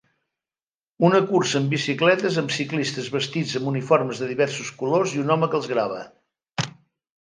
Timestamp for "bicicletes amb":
1.73-2.55